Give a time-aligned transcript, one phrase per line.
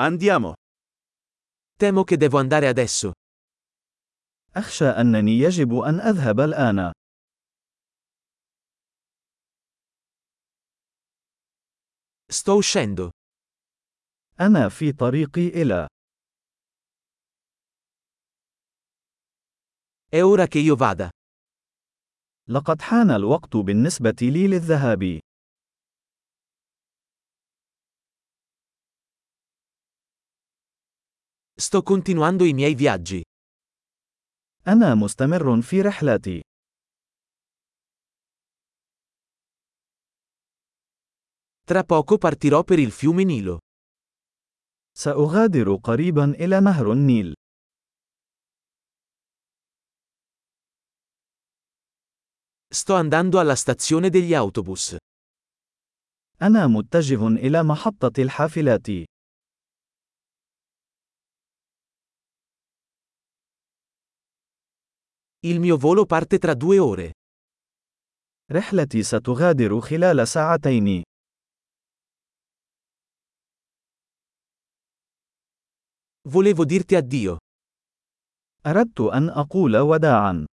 [0.00, 0.54] Andiamo.
[1.76, 3.12] Temo che devo andare adesso.
[4.56, 6.92] أخشى أنني يجب أن أذهب الآن.
[12.30, 13.10] Sto uscendo.
[14.40, 15.88] أنا في طريقي إلى.
[20.10, 21.10] È ora che io vada.
[22.48, 25.20] لقد حان الوقت بالنسبة لي للذهاب.
[31.59, 33.21] Sto continuando i miei viaggi.
[34.67, 36.41] أنا مستمر في رحلتي.
[41.65, 43.57] Tra poco partirò per il fiume Nilo.
[44.97, 47.33] سأغادر قريبا إلى نهر النيل.
[52.73, 54.97] Sto andando alla stazione degli autobus.
[56.41, 58.87] أنا متجه إلى محطة الحافلات.
[65.45, 67.11] Il mio volo parte tra due ore.
[68.51, 71.03] رحلتي ستغادر خلال ساعتين.
[76.29, 77.37] Volevo dirti addio.
[78.65, 80.45] أردت أن أقول وداعا.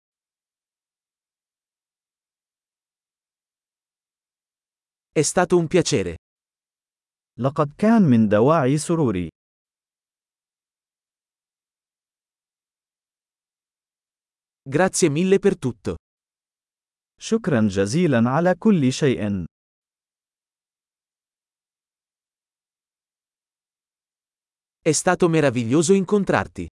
[5.12, 6.16] È stato un piacere.
[7.38, 9.28] لقد كان من دواعي سروري.
[14.68, 15.96] Grazie mille per tutto.
[17.20, 19.44] شكرا جزيلا على كل شيء.
[24.80, 26.66] È stato meraviglioso incontrarti.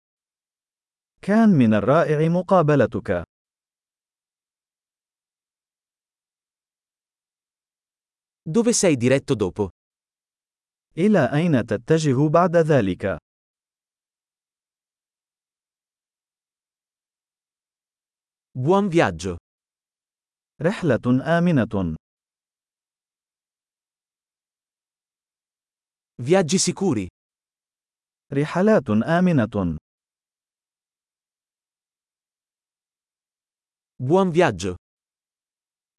[1.21, 3.23] كان من الرائع مقابلتك.
[8.49, 9.71] Dove sei diretto dopo?
[10.99, 13.20] إلى أين تتجه بعد ذلك؟
[18.61, 19.37] Buon viaggio.
[20.63, 21.97] رحلة آمنة.
[26.23, 27.07] Viaggi sicuri.
[28.33, 29.77] رحلات آمنة.
[33.99, 34.77] Buon viaggio.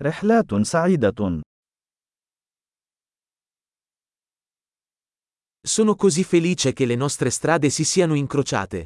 [0.02, 1.42] رحلات سعيدة.
[5.68, 8.86] Sono così felice che le nostre strade si siano incrociate.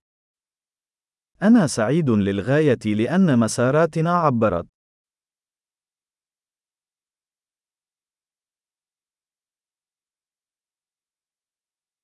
[1.42, 4.75] أنا سعيد للغاية لأن مساراتنا عبرت.